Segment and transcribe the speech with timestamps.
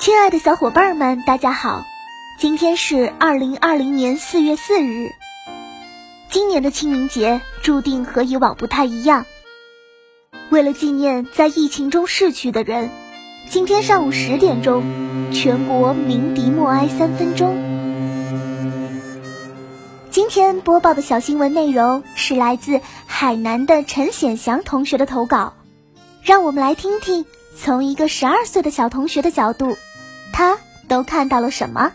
[0.00, 1.84] 亲爱的小伙伴们，大家好！
[2.38, 5.10] 今天是二零二零年四月四日。
[6.30, 9.26] 今年的清明节注定和以往不太一样。
[10.48, 12.88] 为了纪念在疫情中逝去的人，
[13.50, 14.82] 今天上午十点钟，
[15.34, 17.58] 全国鸣笛默哀三分钟。
[20.10, 25.52] 今天播报的小新闻内容是来自海南的陈显祥同学的投稿，
[26.22, 29.76] 让我们来听听从一个十二岁的小同学的角度。
[30.40, 30.56] 他
[30.88, 31.92] 都看到了什么？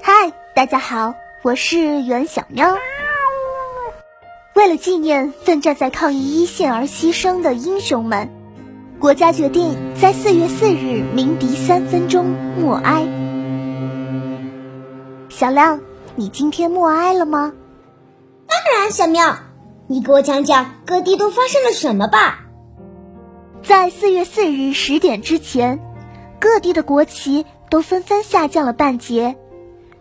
[0.00, 2.76] 嗨，大家好，我是袁小喵。
[4.54, 8.30] 为了纪念奋战在抗疫一线而牺牲的英雄们，
[9.00, 12.24] 国家决定在四月四日鸣笛三分钟
[12.56, 13.04] 默哀。
[15.28, 15.80] 小亮，
[16.14, 17.52] 你今天默哀了吗？
[18.46, 19.36] 当然，小喵。
[19.88, 22.40] 你给我讲讲各地都发生了什么吧。
[23.62, 25.78] 在四月四日十点之前，
[26.40, 29.36] 各地的国旗都纷纷下降了半截，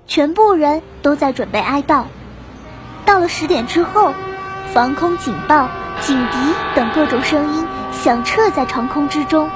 [0.07, 2.05] 全部人都在准备哀悼。
[3.05, 4.13] 到了十点之后，
[4.73, 5.69] 防空警报、
[6.01, 6.37] 警笛
[6.75, 9.51] 等各种声音响彻在长空之中，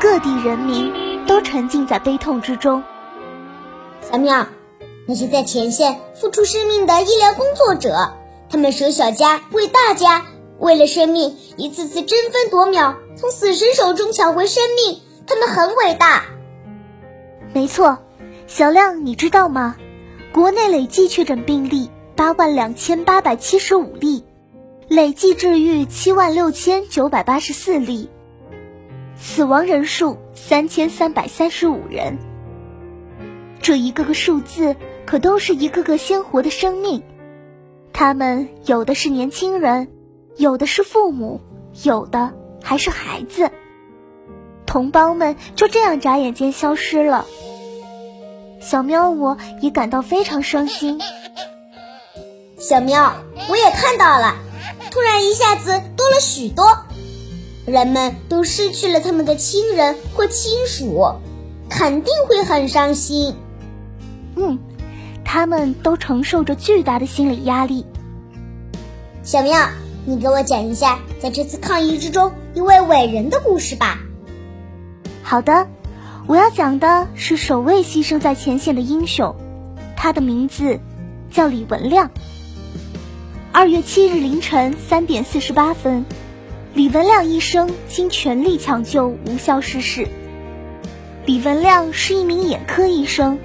[0.00, 2.82] 各地人民都沉浸在悲痛之中。
[4.00, 4.46] 小妙，
[5.06, 8.12] 那些在前线付出生命的医疗工作者。
[8.50, 10.24] 他们舍小家为大家，
[10.58, 15.00] 为了生命一次次争分夺秒，从死神手中抢回生命。
[15.26, 16.24] 他们很伟大。
[17.52, 17.98] 没错，
[18.46, 19.76] 小亮，你知道吗？
[20.32, 24.24] 国内累计确诊病例八万两千八百七十五例，
[24.88, 28.08] 累计治愈七万六千九百八十四例，
[29.16, 32.16] 死亡人数三千三百三十五人。
[33.60, 37.02] 这一个个数字，可都是一个个鲜活的生命。
[37.98, 39.88] 他们有的是年轻人，
[40.36, 41.40] 有的是父母，
[41.82, 42.32] 有的
[42.62, 43.50] 还是孩子。
[44.66, 47.26] 同胞们就这样眨眼间消失了。
[48.60, 51.00] 小喵，我也感到非常伤心。
[52.56, 53.14] 小喵，
[53.48, 54.36] 我也看到了，
[54.92, 56.64] 突然一下子多了许多，
[57.66, 61.14] 人们都失去了他们的亲人或亲属，
[61.68, 63.34] 肯定会很伤心。
[64.36, 64.56] 嗯。
[65.30, 67.84] 他们都承受着巨大的心理压力。
[69.22, 69.68] 小妙，
[70.06, 73.98] 你给我讲一下在这次抗疫之中一位伟人的故事吧。
[75.22, 75.68] 好的，
[76.26, 79.36] 我要讲的是首位牺牲在前线的英雄，
[79.98, 80.80] 他的名字
[81.30, 82.10] 叫李文亮。
[83.52, 86.06] 二月七日凌晨三点四十八分，
[86.72, 90.08] 李文亮医生经全力抢救无效逝世。
[91.26, 93.38] 李文亮是一名眼科医生，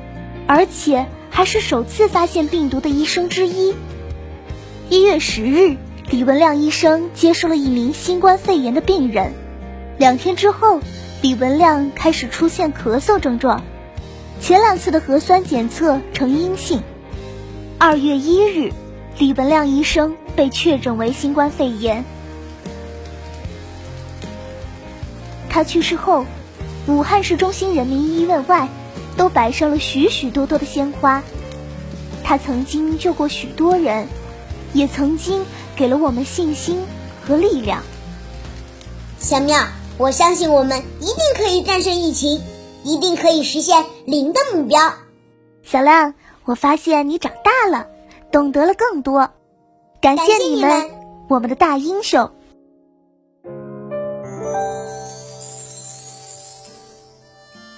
[0.48, 1.06] 而且。
[1.36, 3.74] 还是首次发现病毒的医生之一。
[4.88, 5.78] 一月十日，
[6.12, 9.34] 李文亮医生接收了一名新冠肺炎的病人。
[9.98, 10.80] 两天之后，
[11.24, 13.64] 李文亮开始出现咳嗽症状，
[14.40, 16.84] 前两次的核酸检测呈阴性。
[17.80, 18.72] 二月一日，
[19.18, 22.06] 李文亮医生被确诊为新冠肺炎。
[25.50, 26.28] 他去世后，
[26.86, 28.70] 武汉市中心人民医院外。
[29.18, 31.24] 都摆上了许许多多的鲜花。
[32.24, 34.08] 他曾经救过许多人，
[34.74, 36.82] 也曾经给了我们信心
[37.26, 37.84] 和力量。
[39.20, 39.60] 小妙，
[39.98, 42.42] 我相信我们一定可以战胜疫情，
[42.84, 44.94] 一定可以实现零的目标。
[45.64, 46.14] 小亮，
[46.46, 47.88] 我发现你长大了，
[48.32, 49.30] 懂得了更多。
[50.02, 50.90] 感谢你们，
[51.30, 52.32] 我们的大英雄。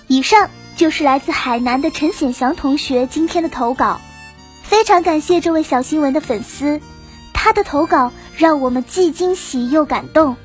[0.07, 0.49] 以上。
[0.75, 4.01] 就是来自海南的陈显祥同学今天的投稿，
[4.61, 6.81] 非常感谢这位小新闻的粉丝，
[7.33, 10.35] 他的投稿让我们既惊喜又感动。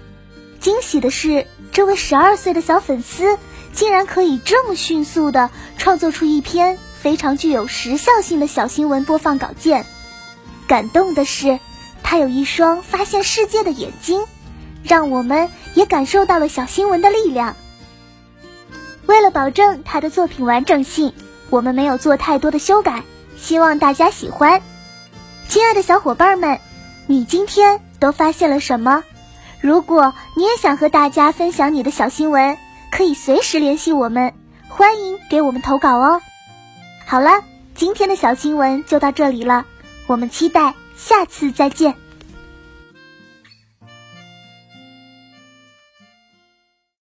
[0.60, 3.38] 惊喜的是，这位十二岁的小粉丝
[3.72, 9.84] 竟然可以这么迅速的创作出一篇非常具有时效性的小新闻播放稿件。
[10.68, 11.58] 感动的是，
[12.04, 14.24] 他有一双发现世界的眼睛，
[14.84, 17.56] 让我们也感受到了小新闻的力量。
[19.10, 21.12] 为了保证他的作品完整性，
[21.51, 23.03] 我们没有做太多的修改，
[23.36, 24.62] 希望大家喜欢。
[25.48, 26.60] 亲爱的小伙伴们，
[27.09, 29.03] 你今天都发现了什么？
[29.60, 32.57] 如果你也想和大家分享你的小新闻，
[32.92, 34.33] 可以随时联系我们，
[34.68, 36.21] 欢迎给我们投稿哦。
[37.04, 37.42] 好了，
[37.74, 39.66] 今天的小新闻就到这里了，
[40.06, 41.97] 我们期待下次再见。